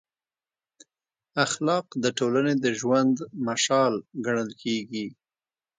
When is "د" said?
2.03-2.05, 2.63-2.65